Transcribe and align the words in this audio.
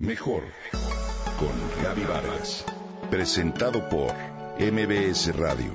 Mejor 0.00 0.44
con 1.38 1.82
Gaby 1.84 2.04
Vargas. 2.04 2.64
Presentado 3.10 3.86
por 3.90 4.10
MBS 4.58 5.36
Radio. 5.36 5.70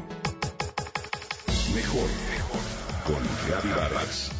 Mejor 1.76 2.10
con 3.06 3.22
Gaby 3.48 3.70
Vargas. 3.70 4.32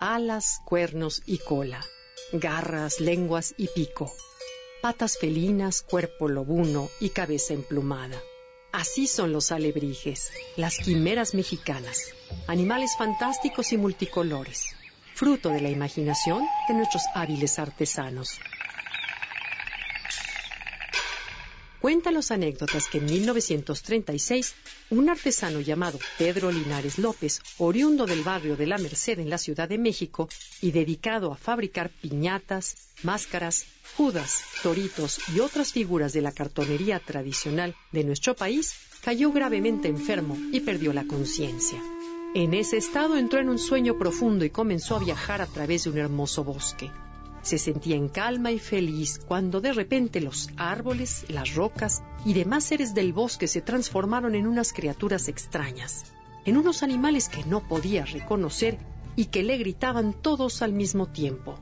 Alas, 0.00 0.62
cuernos 0.64 1.22
y 1.26 1.36
cola, 1.36 1.84
garras, 2.32 3.00
lenguas 3.00 3.54
y 3.58 3.68
pico, 3.68 4.10
patas 4.80 5.18
felinas, 5.18 5.82
cuerpo 5.82 6.26
lobuno 6.26 6.88
y 7.00 7.10
cabeza 7.10 7.52
emplumada. 7.52 8.18
Así 8.76 9.06
son 9.06 9.32
los 9.32 9.52
alebrijes, 9.52 10.30
las 10.58 10.76
quimeras 10.76 11.32
mexicanas, 11.32 11.96
animales 12.46 12.94
fantásticos 12.94 13.72
y 13.72 13.78
multicolores, 13.78 14.76
fruto 15.14 15.48
de 15.48 15.62
la 15.62 15.70
imaginación 15.70 16.46
de 16.68 16.74
nuestros 16.74 17.08
hábiles 17.14 17.58
artesanos. 17.58 18.38
Cuenta 21.86 22.10
los 22.10 22.32
anécdotas 22.32 22.88
que 22.88 22.98
en 22.98 23.04
1936 23.04 24.56
un 24.90 25.08
artesano 25.08 25.60
llamado 25.60 26.00
Pedro 26.18 26.50
Linares 26.50 26.98
López, 26.98 27.40
oriundo 27.58 28.06
del 28.06 28.24
barrio 28.24 28.56
de 28.56 28.66
La 28.66 28.76
Merced 28.76 29.20
en 29.20 29.30
la 29.30 29.38
Ciudad 29.38 29.68
de 29.68 29.78
México 29.78 30.28
y 30.60 30.72
dedicado 30.72 31.30
a 31.30 31.36
fabricar 31.36 31.90
piñatas, 31.90 32.74
máscaras, 33.04 33.66
judas, 33.96 34.42
toritos 34.64 35.20
y 35.32 35.38
otras 35.38 35.70
figuras 35.70 36.12
de 36.12 36.22
la 36.22 36.32
cartonería 36.32 36.98
tradicional 36.98 37.76
de 37.92 38.02
nuestro 38.02 38.34
país, 38.34 38.74
cayó 39.04 39.30
gravemente 39.30 39.86
enfermo 39.86 40.36
y 40.50 40.58
perdió 40.62 40.92
la 40.92 41.06
conciencia. 41.06 41.80
En 42.34 42.52
ese 42.52 42.78
estado 42.78 43.16
entró 43.16 43.38
en 43.38 43.48
un 43.48 43.60
sueño 43.60 43.96
profundo 43.96 44.44
y 44.44 44.50
comenzó 44.50 44.96
a 44.96 45.04
viajar 45.04 45.40
a 45.40 45.46
través 45.46 45.84
de 45.84 45.90
un 45.90 45.98
hermoso 45.98 46.42
bosque. 46.42 46.90
Se 47.46 47.58
sentía 47.58 47.94
en 47.94 48.08
calma 48.08 48.50
y 48.50 48.58
feliz 48.58 49.20
cuando 49.24 49.60
de 49.60 49.72
repente 49.72 50.20
los 50.20 50.50
árboles, 50.56 51.24
las 51.28 51.54
rocas 51.54 52.02
y 52.24 52.32
demás 52.32 52.64
seres 52.64 52.92
del 52.92 53.12
bosque 53.12 53.46
se 53.46 53.60
transformaron 53.60 54.34
en 54.34 54.48
unas 54.48 54.72
criaturas 54.72 55.28
extrañas, 55.28 56.06
en 56.44 56.56
unos 56.56 56.82
animales 56.82 57.28
que 57.28 57.44
no 57.44 57.60
podía 57.60 58.04
reconocer 58.04 58.78
y 59.14 59.26
que 59.26 59.44
le 59.44 59.58
gritaban 59.58 60.12
todos 60.12 60.60
al 60.60 60.72
mismo 60.72 61.06
tiempo. 61.06 61.54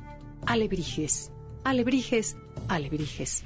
Alebrijes, 0.47 1.31
alebrijes, 1.65 2.35
alebrijes. 2.67 3.45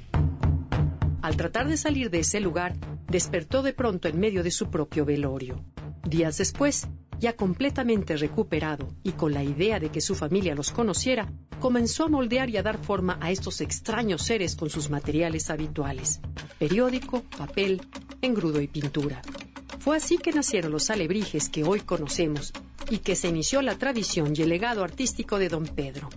Al 1.21 1.35
tratar 1.35 1.67
de 1.67 1.75
salir 1.75 2.09
de 2.09 2.19
ese 2.19 2.39
lugar, 2.39 2.77
despertó 3.09 3.63
de 3.63 3.73
pronto 3.73 4.07
en 4.07 4.17
medio 4.17 4.43
de 4.43 4.51
su 4.51 4.69
propio 4.69 5.03
velorio. 5.03 5.61
Días 6.07 6.37
después, 6.37 6.87
ya 7.19 7.33
completamente 7.33 8.15
recuperado 8.15 8.87
y 9.03 9.11
con 9.11 9.33
la 9.33 9.43
idea 9.43 9.79
de 9.79 9.89
que 9.89 10.01
su 10.01 10.15
familia 10.15 10.55
los 10.55 10.71
conociera, 10.71 11.29
comenzó 11.59 12.05
a 12.05 12.09
moldear 12.09 12.49
y 12.49 12.57
a 12.57 12.63
dar 12.63 12.77
forma 12.77 13.17
a 13.21 13.31
estos 13.31 13.61
extraños 13.61 14.23
seres 14.23 14.55
con 14.55 14.69
sus 14.69 14.89
materiales 14.89 15.49
habituales, 15.49 16.21
periódico, 16.57 17.23
papel, 17.37 17.81
engrudo 18.21 18.61
y 18.61 18.67
pintura. 18.67 19.21
Fue 19.79 19.97
así 19.97 20.17
que 20.17 20.31
nacieron 20.31 20.71
los 20.71 20.89
alebrijes 20.89 21.49
que 21.49 21.63
hoy 21.63 21.81
conocemos 21.81 22.53
y 22.89 22.99
que 22.99 23.15
se 23.15 23.27
inició 23.27 23.61
la 23.61 23.77
tradición 23.77 24.33
y 24.35 24.41
el 24.41 24.49
legado 24.49 24.83
artístico 24.83 25.39
de 25.39 25.49
don 25.49 25.65
Pedro. 25.65 26.09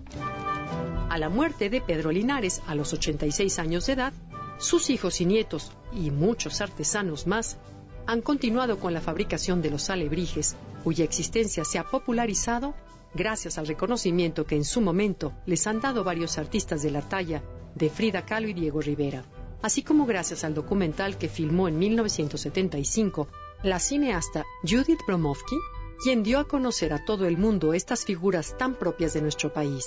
A 1.09 1.17
la 1.17 1.29
muerte 1.29 1.69
de 1.69 1.81
Pedro 1.81 2.11
Linares 2.11 2.61
a 2.65 2.75
los 2.75 2.93
86 2.93 3.59
años 3.59 3.85
de 3.85 3.93
edad, 3.93 4.13
sus 4.57 4.89
hijos 4.89 5.21
y 5.21 5.25
nietos 5.25 5.71
y 5.93 6.09
muchos 6.11 6.61
artesanos 6.61 7.27
más 7.27 7.57
han 8.05 8.21
continuado 8.21 8.79
con 8.79 8.93
la 8.93 9.01
fabricación 9.01 9.61
de 9.61 9.69
los 9.69 9.89
alebrijes, 9.89 10.55
cuya 10.83 11.05
existencia 11.05 11.63
se 11.63 11.79
ha 11.79 11.89
popularizado 11.89 12.73
gracias 13.13 13.57
al 13.57 13.67
reconocimiento 13.67 14.45
que 14.45 14.55
en 14.55 14.65
su 14.65 14.81
momento 14.81 15.33
les 15.45 15.67
han 15.67 15.79
dado 15.79 16.03
varios 16.03 16.37
artistas 16.37 16.81
de 16.81 16.91
la 16.91 17.01
talla 17.01 17.43
de 17.75 17.89
Frida 17.89 18.25
Kahlo 18.25 18.47
y 18.47 18.53
Diego 18.53 18.81
Rivera, 18.81 19.23
así 19.61 19.83
como 19.83 20.05
gracias 20.05 20.43
al 20.43 20.53
documental 20.53 21.17
que 21.17 21.29
filmó 21.29 21.67
en 21.67 21.77
1975 21.77 23.27
la 23.63 23.79
cineasta 23.79 24.43
Judith 24.63 25.01
Bromovsky, 25.07 25.55
quien 26.03 26.23
dio 26.23 26.39
a 26.39 26.47
conocer 26.47 26.91
a 26.91 27.05
todo 27.05 27.25
el 27.27 27.37
mundo 27.37 27.73
estas 27.73 28.03
figuras 28.03 28.57
tan 28.57 28.75
propias 28.75 29.13
de 29.13 29.21
nuestro 29.21 29.53
país. 29.53 29.85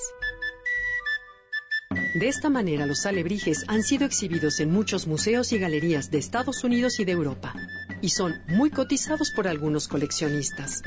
De 2.15 2.29
esta 2.29 2.49
manera, 2.49 2.87
los 2.87 3.05
alebrijes 3.05 3.65
han 3.69 3.83
sido 3.83 4.07
exhibidos 4.07 4.61
en 4.61 4.71
muchos 4.71 5.07
museos 5.07 5.53
y 5.53 5.59
galerías 5.59 6.11
de 6.11 6.17
Estados 6.17 6.65
Unidos 6.65 6.99
y 6.99 7.05
de 7.05 7.13
Europa, 7.13 7.55
y 8.07 8.11
son 8.11 8.41
muy 8.47 8.71
cotizados 8.71 9.33
por 9.33 9.49
algunos 9.49 9.89
coleccionistas. 9.89 10.85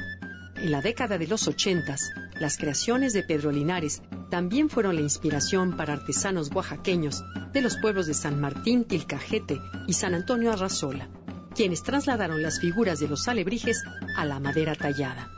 En 0.55 0.71
la 0.71 0.81
década 0.81 1.17
de 1.17 1.27
los 1.27 1.49
ochentas, 1.49 2.11
las 2.39 2.55
creaciones 2.55 3.11
de 3.11 3.23
Pedro 3.23 3.51
Linares 3.51 4.01
también 4.31 4.69
fueron 4.69 4.95
la 4.95 5.01
inspiración 5.01 5.75
para 5.75 5.91
artesanos 5.91 6.49
oaxaqueños 6.55 7.21
de 7.51 7.59
los 7.59 7.75
pueblos 7.75 8.07
de 8.07 8.13
San 8.13 8.39
Martín, 8.39 8.85
Tilcajete 8.85 9.59
y 9.85 9.91
San 9.91 10.13
Antonio 10.13 10.53
Arrazola, 10.53 11.09
quienes 11.53 11.83
trasladaron 11.83 12.41
las 12.41 12.61
figuras 12.61 13.01
de 13.01 13.09
los 13.09 13.27
alebrijes 13.27 13.83
a 14.15 14.23
la 14.23 14.39
madera 14.39 14.75
tallada. 14.75 15.29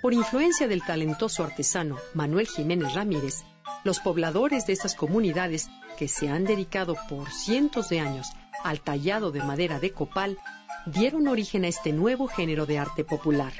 Por 0.00 0.14
influencia 0.14 0.68
del 0.68 0.82
talentoso 0.82 1.44
artesano 1.44 1.98
Manuel 2.14 2.48
Jiménez 2.48 2.94
Ramírez, 2.94 3.44
los 3.84 4.00
pobladores 4.00 4.66
de 4.66 4.72
estas 4.72 4.94
comunidades, 4.94 5.68
que 5.98 6.08
se 6.08 6.30
han 6.30 6.44
dedicado 6.44 6.96
por 7.10 7.30
cientos 7.30 7.90
de 7.90 8.00
años 8.00 8.28
al 8.64 8.80
tallado 8.80 9.32
de 9.32 9.42
madera 9.42 9.78
de 9.78 9.92
copal, 9.92 10.38
dieron 10.86 11.28
origen 11.28 11.64
a 11.64 11.68
este 11.68 11.92
nuevo 11.92 12.28
género 12.28 12.66
de 12.66 12.78
arte 12.78 13.04
popular, 13.04 13.52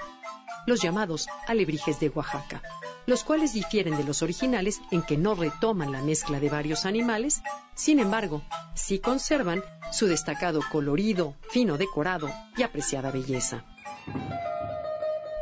los 0.66 0.80
llamados 0.80 1.28
alebrijes 1.46 2.00
de 2.00 2.08
Oaxaca, 2.08 2.62
los 3.06 3.24
cuales 3.24 3.52
difieren 3.52 3.96
de 3.96 4.04
los 4.04 4.22
originales 4.22 4.80
en 4.90 5.02
que 5.02 5.16
no 5.16 5.34
retoman 5.34 5.92
la 5.92 6.02
mezcla 6.02 6.40
de 6.40 6.48
varios 6.48 6.86
animales, 6.86 7.42
sin 7.74 7.98
embargo, 7.98 8.42
sí 8.74 8.98
conservan 8.98 9.62
su 9.90 10.06
destacado 10.06 10.60
colorido, 10.70 11.34
fino 11.50 11.78
decorado 11.78 12.30
y 12.56 12.62
apreciada 12.62 13.10
belleza. 13.10 13.64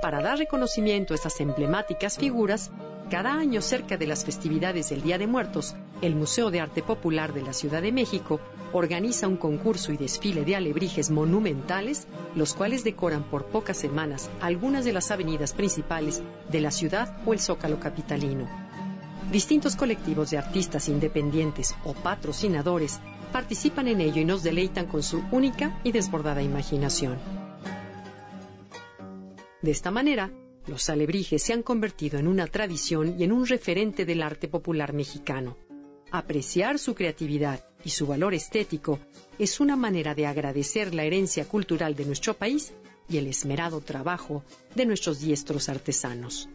Para 0.00 0.22
dar 0.22 0.38
reconocimiento 0.38 1.12
a 1.12 1.16
estas 1.16 1.40
emblemáticas 1.40 2.16
figuras, 2.16 2.70
cada 3.10 3.32
año, 3.32 3.60
cerca 3.60 3.96
de 3.96 4.06
las 4.06 4.24
festividades 4.24 4.88
del 4.88 5.02
Día 5.02 5.18
de 5.18 5.26
Muertos, 5.26 5.74
el 6.02 6.14
Museo 6.14 6.50
de 6.50 6.60
Arte 6.60 6.82
Popular 6.82 7.32
de 7.34 7.42
la 7.42 7.52
Ciudad 7.52 7.82
de 7.82 7.92
México 7.92 8.40
organiza 8.72 9.28
un 9.28 9.36
concurso 9.36 9.92
y 9.92 9.96
desfile 9.96 10.44
de 10.44 10.56
alebrijes 10.56 11.10
monumentales, 11.10 12.06
los 12.34 12.54
cuales 12.54 12.84
decoran 12.84 13.24
por 13.24 13.46
pocas 13.46 13.76
semanas 13.76 14.30
algunas 14.40 14.84
de 14.84 14.92
las 14.92 15.10
avenidas 15.10 15.52
principales 15.52 16.22
de 16.50 16.60
la 16.60 16.70
ciudad 16.70 17.16
o 17.26 17.32
el 17.32 17.40
zócalo 17.40 17.80
capitalino. 17.80 18.48
Distintos 19.30 19.76
colectivos 19.76 20.30
de 20.30 20.38
artistas 20.38 20.88
independientes 20.88 21.74
o 21.84 21.94
patrocinadores 21.94 23.00
participan 23.32 23.86
en 23.88 24.00
ello 24.00 24.20
y 24.20 24.24
nos 24.24 24.42
deleitan 24.42 24.86
con 24.86 25.02
su 25.02 25.22
única 25.30 25.80
y 25.84 25.92
desbordada 25.92 26.42
imaginación. 26.42 27.18
De 29.62 29.70
esta 29.70 29.90
manera, 29.90 30.30
los 30.66 30.88
alebrijes 30.88 31.42
se 31.42 31.52
han 31.52 31.62
convertido 31.62 32.18
en 32.18 32.26
una 32.26 32.46
tradición 32.46 33.16
y 33.18 33.24
en 33.24 33.32
un 33.32 33.46
referente 33.46 34.04
del 34.04 34.22
arte 34.22 34.48
popular 34.48 34.92
mexicano. 34.92 35.56
Apreciar 36.12 36.78
su 36.78 36.94
creatividad 36.94 37.64
y 37.84 37.90
su 37.90 38.06
valor 38.06 38.34
estético 38.34 38.98
es 39.38 39.60
una 39.60 39.76
manera 39.76 40.14
de 40.14 40.26
agradecer 40.26 40.92
la 40.92 41.04
herencia 41.04 41.44
cultural 41.44 41.94
de 41.94 42.04
nuestro 42.04 42.34
país 42.34 42.72
y 43.08 43.18
el 43.18 43.28
esmerado 43.28 43.80
trabajo 43.80 44.44
de 44.74 44.86
nuestros 44.86 45.20
diestros 45.20 45.68
artesanos. 45.68 46.48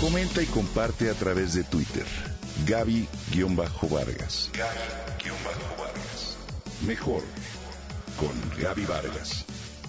Comenta 0.00 0.42
y 0.42 0.46
comparte 0.46 1.10
a 1.10 1.14
través 1.14 1.54
de 1.54 1.64
Twitter. 1.64 2.04
Gaby-Vargas. 2.66 4.50
Gaby-Vargas. 4.52 6.36
Mejor 6.86 7.22
con 8.18 8.32
Gaby 8.60 8.84
Vargas. 8.84 9.51